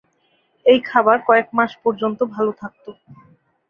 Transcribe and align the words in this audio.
এই 0.65 0.79
খাবার 0.89 1.17
কয়েক 1.27 1.47
মাস 1.57 1.71
পর্যন্ত 1.83 2.19
ভাল 2.33 2.47
থাকত। 2.59 2.85